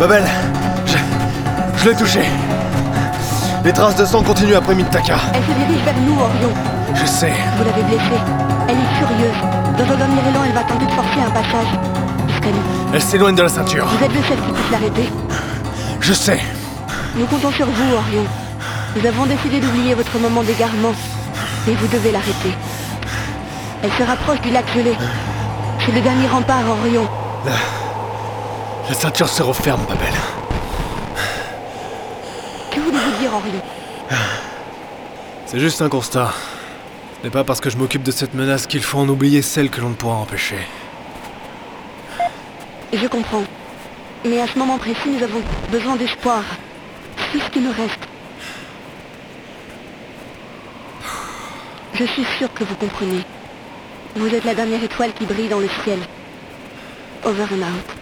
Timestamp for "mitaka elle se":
4.74-5.58